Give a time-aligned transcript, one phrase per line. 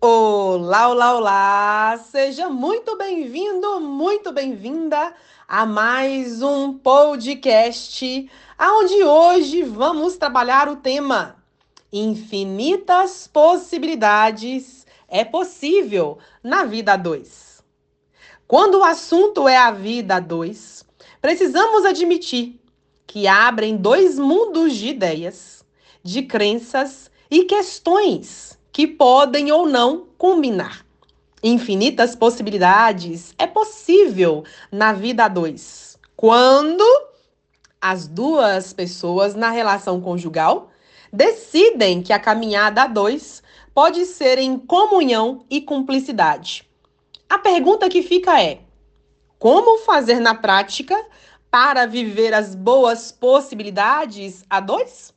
[0.00, 1.98] Olá, olá, olá!
[2.08, 5.12] Seja muito bem-vindo, muito bem-vinda
[5.48, 8.30] a mais um podcast,
[8.60, 11.42] onde hoje vamos trabalhar o tema
[11.92, 17.64] Infinitas possibilidades é possível na vida 2.
[18.46, 20.84] Quando o assunto é a vida 2,
[21.20, 22.60] precisamos admitir
[23.04, 25.64] que abrem dois mundos de ideias,
[26.04, 30.86] de crenças e questões que podem ou não combinar.
[31.42, 35.98] Infinitas possibilidades é possível na vida a dois.
[36.14, 36.84] Quando
[37.80, 40.70] as duas pessoas na relação conjugal
[41.12, 43.42] decidem que a caminhada a dois
[43.74, 46.64] pode ser em comunhão e cumplicidade.
[47.28, 48.60] A pergunta que fica é:
[49.40, 50.96] como fazer na prática
[51.50, 55.12] para viver as boas possibilidades a dois?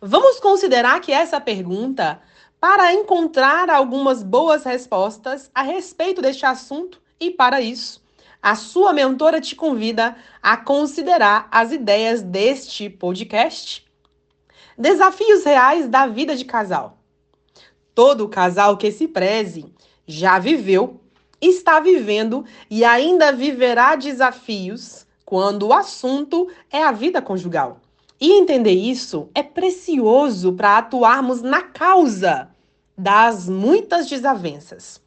[0.00, 2.22] Vamos considerar que essa pergunta
[2.60, 8.02] para encontrar algumas boas respostas a respeito deste assunto e para isso,
[8.42, 13.84] a sua mentora te convida a considerar as ideias deste podcast.
[14.78, 16.98] Desafios reais da vida de casal.
[17.94, 19.72] Todo casal que se preze
[20.06, 21.00] já viveu,
[21.40, 27.80] está vivendo e ainda viverá desafios quando o assunto é a vida conjugal.
[28.20, 32.48] E entender isso é precioso para atuarmos na causa
[32.96, 35.00] das muitas desavenças.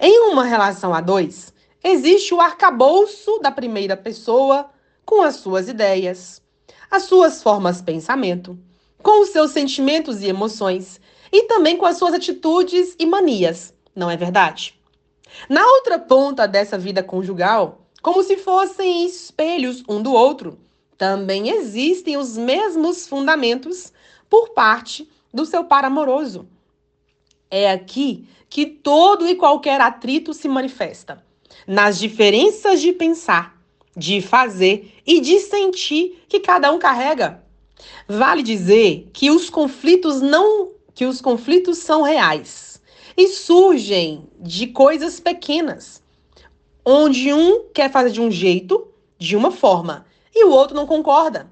[0.00, 4.70] Em uma relação a dois, existe o arcabouço da primeira pessoa
[5.04, 6.42] com as suas ideias,
[6.90, 8.58] as suas formas de pensamento,
[9.02, 11.00] com os seus sentimentos e emoções
[11.32, 14.78] e também com as suas atitudes e manias, não é verdade?
[15.48, 20.58] Na outra ponta dessa vida conjugal, como se fossem espelhos um do outro.
[21.00, 23.90] Também existem os mesmos fundamentos
[24.28, 26.46] por parte do seu par amoroso.
[27.50, 31.24] É aqui que todo e qualquer atrito se manifesta,
[31.66, 33.58] nas diferenças de pensar,
[33.96, 37.42] de fazer e de sentir que cada um carrega.
[38.06, 42.78] Vale dizer que os conflitos não que os conflitos são reais
[43.16, 46.02] e surgem de coisas pequenas
[46.84, 48.86] onde um quer fazer de um jeito,
[49.18, 51.50] de uma forma, e o outro não concorda.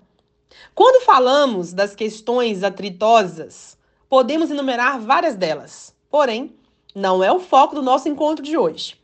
[0.75, 3.77] Quando falamos das questões atritosas,
[4.09, 6.57] podemos enumerar várias delas, porém,
[6.95, 8.97] não é o foco do nosso encontro de hoje.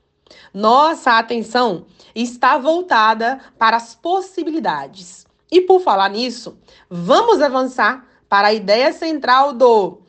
[0.53, 5.27] Nossa atenção está voltada para as possibilidades.
[5.51, 6.59] E por falar nisso,
[6.89, 10.01] vamos avançar para a ideia central do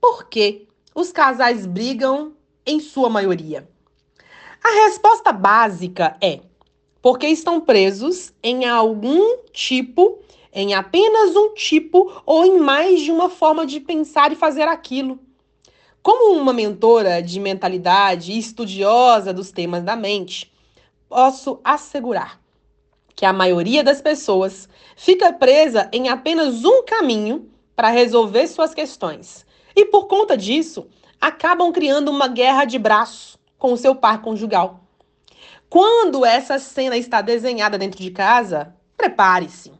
[0.00, 2.32] por que os casais brigam
[2.64, 3.68] em sua maioria.
[4.62, 6.40] A resposta básica é
[7.00, 10.18] porque estão presos em algum tipo,
[10.52, 15.18] em apenas um tipo ou em mais de uma forma de pensar e fazer aquilo.
[16.02, 20.50] Como uma mentora de mentalidade e estudiosa dos temas da mente,
[21.08, 22.40] posso assegurar
[23.14, 29.44] que a maioria das pessoas fica presa em apenas um caminho para resolver suas questões.
[29.74, 30.86] E por conta disso,
[31.20, 34.87] acabam criando uma guerra de braço com o seu par conjugal.
[35.68, 39.70] Quando essa cena está desenhada dentro de casa, prepare-se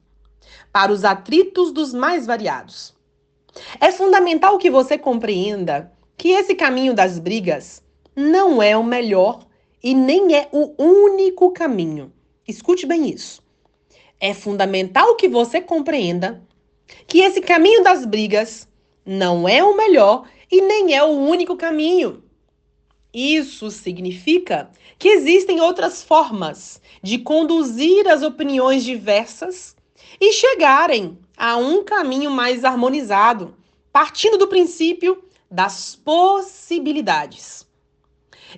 [0.70, 2.94] para os atritos dos mais variados.
[3.80, 7.82] É fundamental que você compreenda que esse caminho das brigas
[8.14, 9.46] não é o melhor
[9.82, 12.12] e nem é o único caminho.
[12.46, 13.42] Escute bem isso.
[14.20, 16.42] É fundamental que você compreenda
[17.06, 18.68] que esse caminho das brigas
[19.06, 22.22] não é o melhor e nem é o único caminho.
[23.12, 29.74] Isso significa que existem outras formas de conduzir as opiniões diversas
[30.20, 33.54] e chegarem a um caminho mais harmonizado,
[33.92, 37.66] partindo do princípio das possibilidades.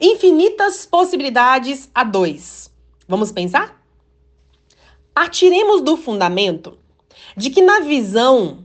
[0.00, 2.72] Infinitas possibilidades a dois.
[3.06, 3.80] Vamos pensar?
[5.14, 6.78] Partiremos do fundamento
[7.36, 8.64] de que, na visão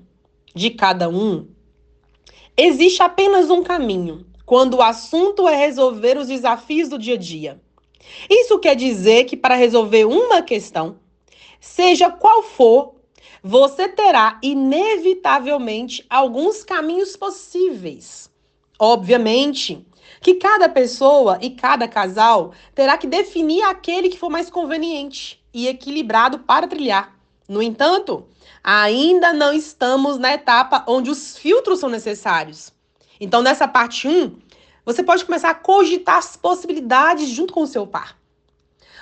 [0.53, 1.47] de cada um,
[2.55, 7.62] existe apenas um caminho quando o assunto é resolver os desafios do dia a dia.
[8.30, 11.00] Isso quer dizer que para resolver uma questão,
[11.59, 12.96] seja qual for,
[13.44, 18.30] você terá inevitavelmente alguns caminhos possíveis.
[18.78, 19.86] Obviamente
[20.22, 25.68] que cada pessoa e cada casal terá que definir aquele que for mais conveniente e
[25.68, 27.16] equilibrado para trilhar.
[27.47, 28.26] No entanto,
[28.64, 32.74] ainda não estamos na etapa onde os filtros são necessários.
[33.25, 34.37] Então, nessa parte 1,
[34.85, 38.16] você pode começar a cogitar as possibilidades junto com o seu par.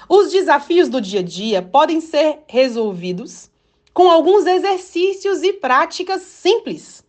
[0.08, 3.52] Os desafios do dia a dia podem ser resolvidos
[3.94, 7.04] com alguns exercícios e práticas simples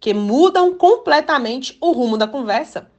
[0.00, 2.90] que mudam completamente o rumo da conversa.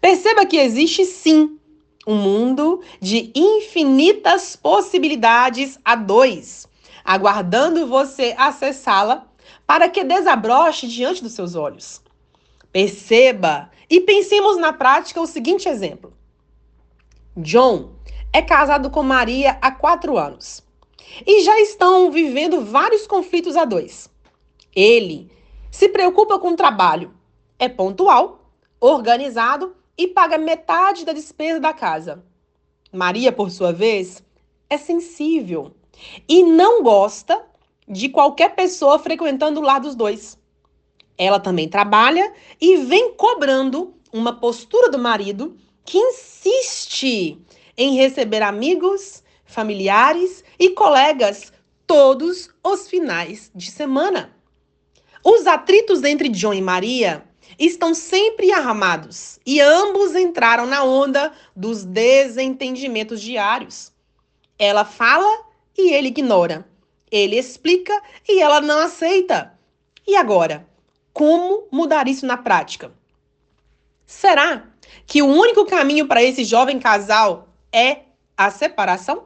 [0.00, 1.56] Perceba que existe sim
[2.04, 6.66] um mundo de infinitas possibilidades a dois,
[7.04, 9.24] aguardando você acessá-la
[9.64, 12.02] para que desabroche diante dos seus olhos.
[12.72, 16.12] Perceba e pensemos na prática o seguinte exemplo.
[17.36, 17.92] John
[18.32, 20.62] é casado com Maria há quatro anos
[21.26, 24.10] e já estão vivendo vários conflitos a dois.
[24.74, 25.30] Ele
[25.70, 27.14] se preocupa com o trabalho,
[27.58, 32.24] é pontual, organizado e paga metade da despesa da casa.
[32.90, 34.22] Maria, por sua vez,
[34.68, 35.72] é sensível
[36.28, 37.44] e não gosta
[37.86, 40.38] de qualquer pessoa frequentando o lar dos dois.
[41.16, 47.38] Ela também trabalha e vem cobrando uma postura do marido que insiste
[47.76, 51.52] em receber amigos, familiares e colegas
[51.86, 54.34] todos os finais de semana.
[55.24, 57.24] Os atritos entre John e Maria
[57.58, 63.92] estão sempre armados e ambos entraram na onda dos desentendimentos diários.
[64.58, 65.44] Ela fala
[65.76, 66.66] e ele ignora.
[67.10, 67.92] Ele explica
[68.28, 69.52] e ela não aceita.
[70.06, 70.66] E agora?
[71.12, 72.92] Como mudar isso na prática?
[74.06, 74.66] Será
[75.06, 78.00] que o único caminho para esse jovem casal é
[78.36, 79.24] a separação?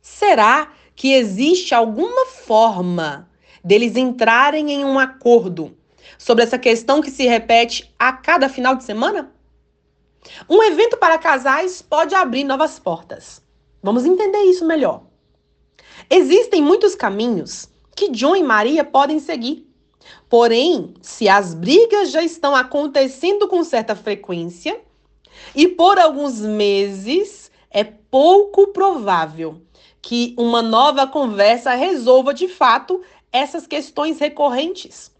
[0.00, 3.28] Será que existe alguma forma
[3.64, 5.76] deles entrarem em um acordo
[6.18, 9.32] sobre essa questão que se repete a cada final de semana?
[10.48, 13.42] Um evento para casais pode abrir novas portas.
[13.82, 15.02] Vamos entender isso melhor.
[16.08, 19.68] Existem muitos caminhos que John e Maria podem seguir.
[20.28, 24.80] Porém, se as brigas já estão acontecendo com certa frequência
[25.54, 29.60] e por alguns meses, é pouco provável
[30.00, 33.02] que uma nova conversa resolva de fato
[33.32, 35.12] essas questões recorrentes.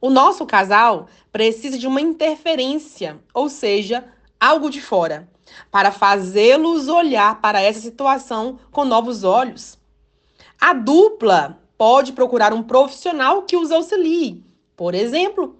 [0.00, 4.04] O nosso casal precisa de uma interferência, ou seja,
[4.38, 5.28] algo de fora,
[5.70, 9.78] para fazê-los olhar para essa situação com novos olhos.
[10.60, 14.44] A dupla pode procurar um profissional que os auxilie,
[14.76, 15.56] por exemplo.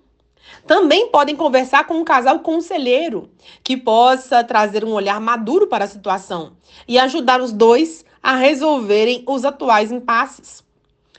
[0.67, 3.31] Também podem conversar com um casal conselheiro
[3.65, 6.53] que possa trazer um olhar maduro para a situação
[6.87, 10.65] e ajudar os dois a resolverem os atuais impasses.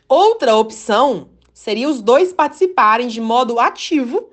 [0.07, 4.29] Outra opção seria os dois participarem de modo ativo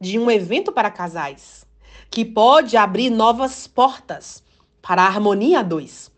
[0.00, 1.66] de um evento para casais,
[2.10, 4.42] que pode abrir novas portas
[4.82, 6.10] para a harmonia a dois.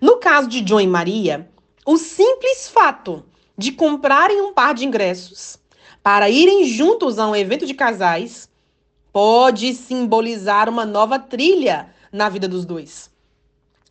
[0.00, 1.50] No caso de John e Maria,
[1.88, 3.24] o simples fato
[3.56, 5.58] de comprarem um par de ingressos
[6.02, 8.46] para irem juntos a um evento de casais
[9.10, 13.10] pode simbolizar uma nova trilha na vida dos dois.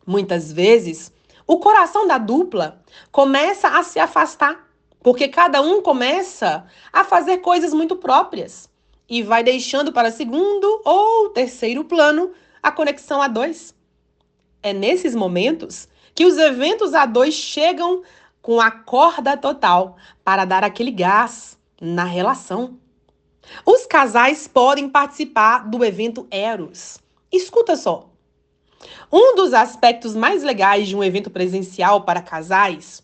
[0.06, 1.12] Muitas vezes,
[1.48, 2.80] o coração da dupla
[3.12, 4.70] começa a se afastar
[5.02, 8.70] porque cada um começa a fazer coisas muito próprias
[9.10, 12.30] e vai deixando para segundo ou terceiro plano
[12.62, 13.74] a conexão a dois.
[14.62, 18.02] É nesses momentos que os eventos a dois chegam
[18.42, 22.80] com a corda total para dar aquele gás na relação.
[23.64, 26.98] Os casais podem participar do evento Eros.
[27.32, 28.10] Escuta só.
[29.14, 33.04] Um dos aspectos mais legais de um evento presencial para casais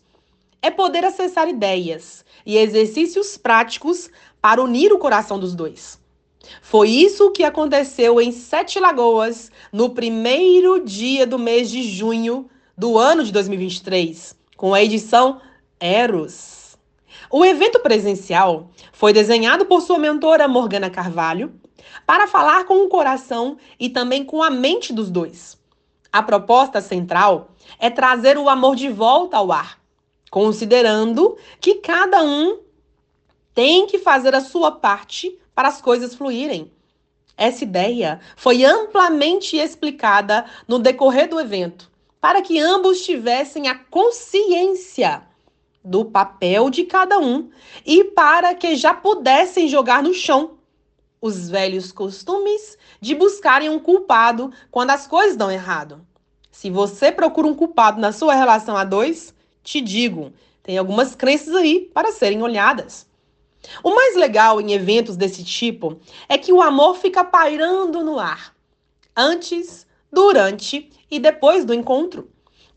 [0.60, 4.10] é poder acessar ideias e exercícios práticos
[4.42, 6.00] para unir o coração dos dois.
[6.60, 12.98] Foi isso que aconteceu em Sete Lagoas no primeiro dia do mês de junho do
[12.98, 15.40] ano de 2023, com a edição
[15.78, 16.76] Eros.
[17.30, 21.52] O evento presencial foi desenhado por sua mentora Morgana Carvalho
[22.06, 25.58] para falar com o coração e também com a mente dos dois.
[26.12, 29.84] A proposta central é trazer o amor de volta ao ar
[30.34, 32.58] considerando que cada um
[33.54, 36.72] tem que fazer a sua parte para as coisas fluírem.
[37.36, 41.88] Essa ideia foi amplamente explicada no decorrer do evento,
[42.24, 45.24] para que ambos tivessem a consciência
[45.84, 47.50] do papel de cada um
[47.84, 50.52] e para que já pudessem jogar no chão
[51.20, 56.00] os velhos costumes de buscarem um culpado quando as coisas dão errado.
[56.50, 61.54] Se você procura um culpado na sua relação a dois, te digo, tem algumas crenças
[61.54, 63.06] aí para serem olhadas.
[63.82, 68.56] O mais legal em eventos desse tipo é que o amor fica pairando no ar,
[69.14, 72.28] antes, durante e depois do encontro.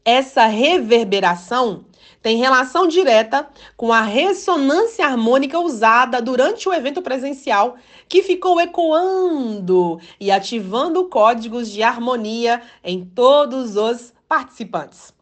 [0.06, 1.86] Essa reverberação
[2.22, 7.78] tem relação direta com a ressonância harmônica usada durante o evento presencial,
[8.08, 15.14] que ficou ecoando e ativando códigos de harmonia em todos os participantes.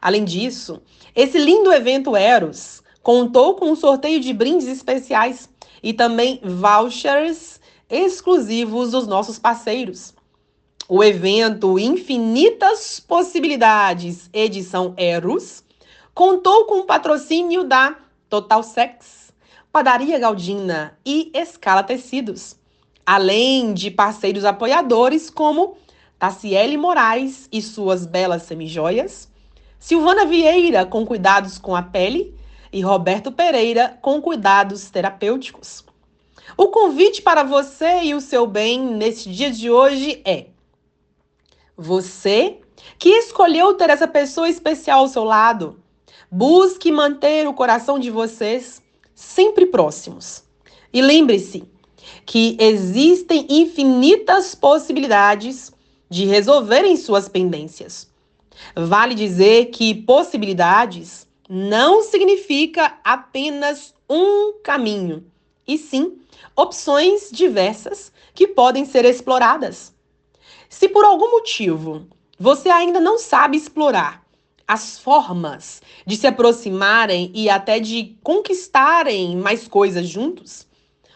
[0.00, 0.80] Além disso,
[1.14, 5.50] esse lindo evento Eros contou com um sorteio de brindes especiais
[5.82, 7.60] e também vouchers
[7.90, 10.14] exclusivos dos nossos parceiros.
[10.92, 15.62] O evento Infinitas Possibilidades, edição Eros,
[16.12, 17.94] contou com o patrocínio da
[18.28, 19.32] Total Sex,
[19.70, 22.56] Padaria Galdina e Escala Tecidos,
[23.06, 25.76] além de parceiros apoiadores como
[26.18, 29.28] Taciele Moraes e suas belas semijoias,
[29.78, 32.34] Silvana Vieira com cuidados com a pele
[32.72, 35.84] e Roberto Pereira com cuidados terapêuticos.
[36.56, 40.49] O convite para você e o seu bem neste dia de hoje é
[41.80, 42.58] você
[42.98, 45.82] que escolheu ter essa pessoa especial ao seu lado,
[46.30, 48.82] busque manter o coração de vocês
[49.14, 50.44] sempre próximos.
[50.92, 51.64] E lembre-se
[52.26, 55.72] que existem infinitas possibilidades
[56.08, 58.10] de resolverem suas pendências.
[58.76, 65.24] Vale dizer que possibilidades não significa apenas um caminho,
[65.66, 66.18] e sim
[66.54, 69.94] opções diversas que podem ser exploradas.
[70.70, 72.06] Se por algum motivo
[72.38, 74.24] você ainda não sabe explorar
[74.68, 80.68] as formas de se aproximarem e até de conquistarem mais coisas juntos,